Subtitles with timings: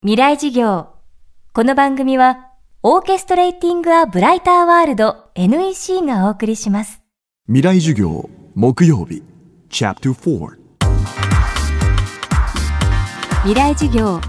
[0.00, 0.90] 未来事業。
[1.52, 2.52] この番組は
[2.84, 7.02] オーケストレーティング・ア・ブライター・ワールド NEC がお送りします。
[7.48, 9.24] 未来授業木曜日
[9.70, 10.56] チャプター
[13.42, 14.20] 未来事業。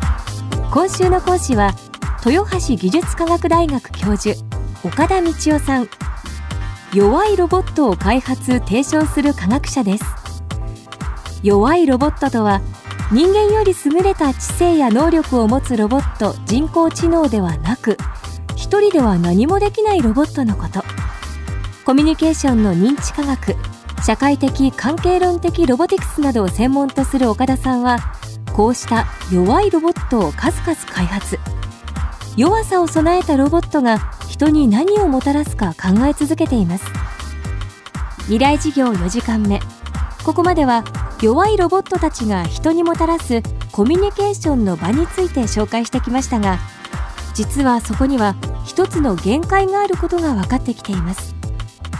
[0.71, 1.76] 今週の講師は
[2.26, 4.44] 豊橋技術科学大学教授
[4.83, 5.90] 岡田道夫さん。
[6.96, 10.04] 弱いロボットを開発提唱する科学者です。
[11.44, 12.60] 弱いロボットとは
[13.12, 17.98] 人間より優れた知性や能力を持つロボット人工知能ではなく
[18.55, 20.84] 一人では何もできないロボットのこと。
[21.86, 23.55] コミュニケーションの認知科学
[24.05, 27.98] 社会的関係論的ロボティクスなどを専門とする岡田さんは
[28.53, 31.39] こうした弱いロボットを数々開発。
[32.38, 36.86] 弱さを備えたロボットが人に何をもたらすか考え続けています。
[38.26, 39.59] 未来事業4時間目。
[40.23, 40.84] ここまでは
[41.22, 43.41] 弱いロボットたちが人にもたらす
[43.72, 46.59] コミュニケーションの場について紹介してきましたが
[47.34, 51.36] 実はそこには一つの限界があることが分かってきています。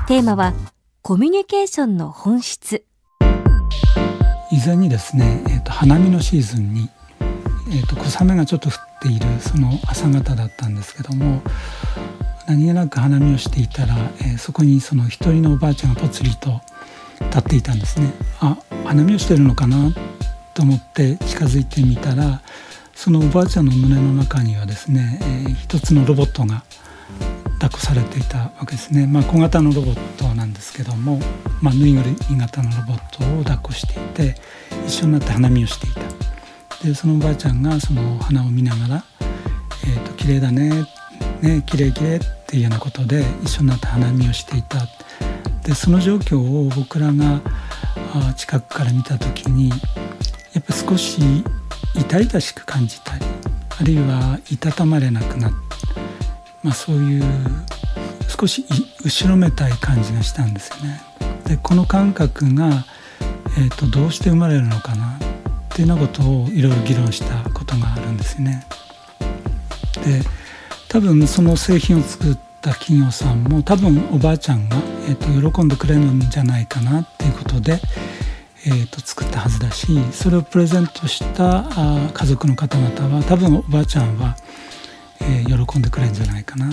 [0.08, 0.53] テーマは
[1.02, 2.84] コミュニケーションの本質。
[4.52, 6.90] 以前にですね、えーと、花見のシーズンに、
[7.70, 11.42] えーと、小雨がちょっと降っているその朝方だったんですけども
[12.47, 16.59] 何気なく花見をしていたら、えー、そこにその一人のおばあちゃんがぽつりと
[17.20, 18.12] 立っていたんですね。
[18.39, 19.92] あ花見をしてるのかな
[20.53, 22.42] と思って近づいてみたら
[22.94, 26.64] そのおばあちゃんの胸の中にはですね、えー、一つのロボットが
[27.59, 31.20] 抱っこされていたわけですね、まあ、小型のロボットなんですけども、
[31.62, 34.36] まあ、ぬいぐるみ型のロボットを抱っこしていて
[34.86, 36.02] 一緒になって花見をしていた。
[36.86, 39.03] でそのおばあちゃんがその花を見ながら
[39.84, 40.70] 「えーと、綺麗だね
[41.42, 44.88] ね綺麗綺麗っていうようなことで一緒になって花見をしていた。
[45.70, 47.42] でその状況を僕らが
[48.36, 49.75] 近くから見た時にや
[50.59, 51.22] っぱ少し
[51.95, 53.25] 痛々しく感じたり
[53.80, 55.58] あるいはいたたまれなくなって、
[56.64, 57.23] まあ、そういう
[58.28, 58.66] 少し
[59.06, 61.02] 後ろめたい感じがしたんですよね。
[61.45, 62.86] でこの感覚が、
[63.59, 65.19] えーと、どうして生まれるのかなっ
[65.69, 68.66] ていうようなことをいろいろ議論したことがあるんですよね。
[70.03, 70.24] で
[70.88, 74.78] 多分その製品を作った企業さんも多分おばあちゃんが、
[75.08, 77.80] えーと、喜んでくれるんじゃないかなっていうことで、
[78.66, 84.36] えーと、作ったはずだしそれをプレゼントしたあ家族の方々は多分おばあちゃんは、
[85.22, 86.69] えー、喜んでくれるんじゃないかな。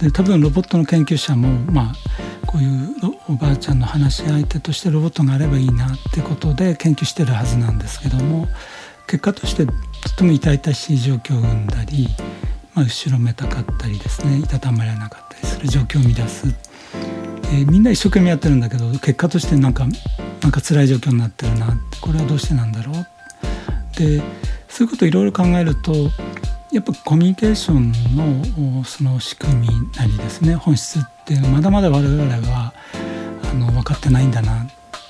[0.00, 1.94] で多分ロボットの研究者もまあ
[2.46, 2.94] こういう
[3.28, 8.48] おばあちゃんの話し相手としてロボットがあればいいなってことで研究してるはずなんですけども
[9.06, 9.72] 結果としてと
[10.16, 12.08] ても痛々しい状況を生んだり
[12.74, 16.46] まあ、後ろめたかったりですねいたたまれなかったりする状況を生み出す、
[17.44, 19.86] えー、みんな一生懸命やってるんだけど結果としてなんか
[20.40, 23.06] なんか辛い状況になってるなこれはどうしてなんだろう？
[23.98, 24.22] で
[24.68, 25.92] そういうことをいろいろ考えると
[26.72, 32.72] やっぱコミュニケーションのその仕組みなりですね本質ってまだまだ我々は
[33.50, 34.66] あの分かってないんだなっ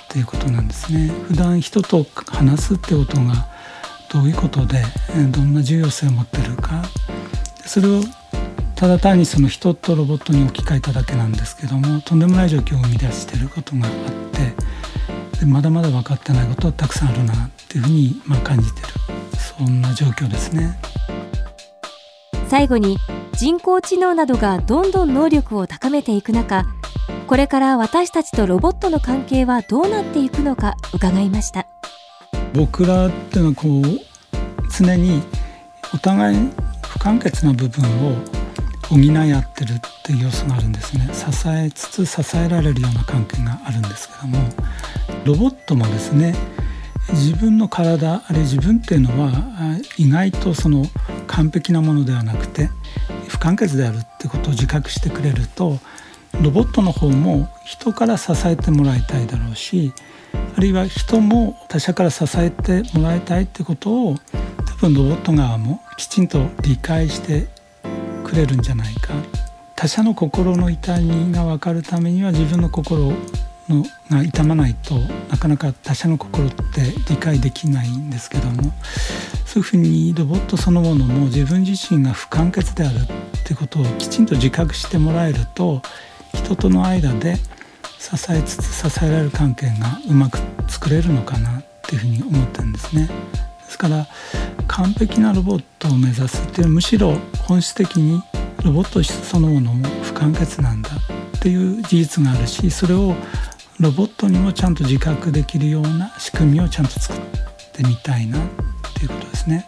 [0.08, 1.08] ていうことなんですね。
[1.28, 3.46] 普段人と話すってことが
[4.12, 4.82] どういうことで
[5.30, 6.82] どんな重要性を持ってるか。
[7.66, 8.02] それを
[8.74, 13.92] ただ単にその人とロボットに置き換えただけなんですけどもとんでもない状況を生み出していることがあっ
[15.32, 18.88] てでまだまだ分かってないことはたくさんあるなっていうふうにまあ感じてる
[19.38, 20.78] そんな状況ですね。
[22.52, 22.98] 最後に
[23.32, 26.66] 人工知能などがどんどん能力を高めていく中
[27.26, 31.66] これから私たちとロボットの関係はどうなっていくのか伺いました
[32.54, 33.82] 僕らっていうのはこう
[34.70, 35.22] 常に
[35.94, 36.50] お互い
[37.02, 38.14] 完結な部分を
[38.88, 41.10] 補い合ってるっていう要素があるんですね。
[41.12, 44.38] 支えつつ支えられるような関係があるんですけども
[45.24, 46.34] ロボットもですね
[47.10, 49.32] 自分の体あれ自分っていうのは
[49.98, 50.84] 意外とその
[51.26, 52.70] 完璧なものではなくて
[53.26, 55.78] 不完結であるってことを自覚してくれると
[56.40, 59.92] ロボットの方も人から支えてもらいたいだろうし
[60.56, 64.16] あるいは人も他者から支えてもらいたいってことを
[64.66, 67.46] 多分ロボット側もきちんと理解して
[68.24, 69.14] くれるんじゃないか
[69.76, 73.12] 他者の心の痛みが分かるためには自分の心
[73.68, 74.94] のが痛まないと
[75.30, 76.62] なかなか他者の心って
[77.08, 78.72] 理解できないんですけども
[79.46, 85.82] そういうふうにロボットそのものも自分自身が不完結であるってことをきちんと自覚してもらえると
[86.34, 87.36] 人との間で
[87.98, 90.38] 支えつつ支えられる関係がうまく
[90.68, 93.06] 作れるのかなっていうふうに思ってるんですね。
[93.06, 93.12] で
[93.68, 94.06] すから
[94.68, 97.14] 完璧なロボットを目指すっていうむしろ
[97.46, 98.22] 本質的に
[98.64, 100.90] ロボットそのものも不完結なんだ
[101.36, 103.14] っていう事実があるしそれを
[103.80, 107.20] ロボットにもちゃんと自覚できるような仕組みをちゃんと作っ
[107.72, 108.42] てみたいなっ
[108.94, 109.66] ていうことですね。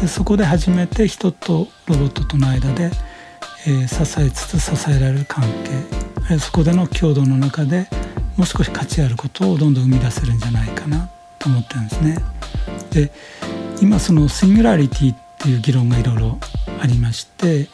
[0.00, 2.90] でそこで初めて人とロボットとの間で、
[3.66, 5.44] えー、支えつつ支えられる関
[6.28, 7.88] 係そこでの共同の中で
[8.36, 12.18] もう少し価値あることをどんどん生み出せるんじゃないかなと思ってるんですね。
[12.90, 13.12] で
[13.80, 16.38] 今そのシングラリティっていう議論がいろいろ
[16.80, 17.68] ありまして、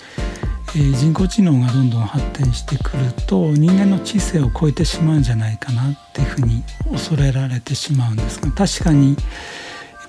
[0.76, 6.62] えー、人工知能がどんどん発展してくると人間の知性を超えてしまうんじゃないかなっていうふうに
[6.92, 9.16] 恐れられてしまうんですが確かに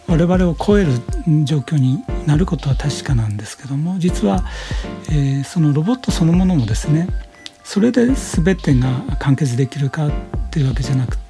[0.08, 0.92] 我々を超える
[1.44, 4.44] 状況になることは確かなんですけども実は、
[5.10, 7.08] えー、そのロボットそのものもですね
[7.64, 10.12] それで全てが完結できるかっ
[10.52, 11.27] ていうわけじゃなくて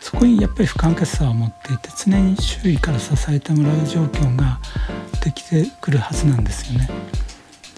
[0.00, 4.60] そこにやっぱり不完結さを持っていて常に周囲から支えてもらう状況が
[5.24, 6.88] できてくるはずなんですよね。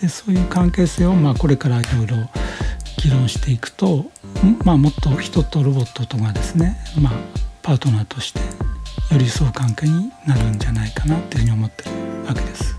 [0.01, 2.17] でそういう関係性をまあこれからいろいろ
[3.05, 4.07] 議論していくと、
[4.65, 7.13] まあ、もっと人とロボットとがですね、まあ、
[7.63, 8.41] パートナーとして
[9.13, 11.91] 寄り添う関係になるんじゃないかなっていうふうに思ってる
[12.27, 12.75] わけです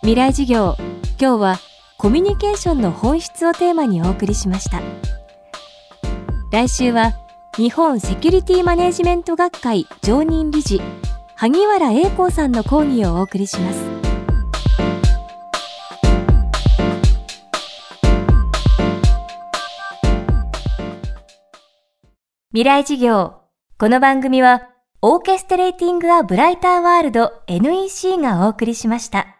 [0.00, 0.76] 未来授業
[1.20, 1.58] 今日は
[1.98, 4.80] コミュニケーションの本質をテーマにお送りしました
[6.50, 7.12] 来週は
[7.58, 10.80] 日本セキュリティマネジメント学会常任理事
[11.36, 13.84] 萩原英光さんの講義をお送りします
[22.52, 23.42] 未来授業
[23.76, 24.70] この番組は
[25.02, 29.31] オーケストレーティング・ア・ブライター・ワールド NEC がお送りしました。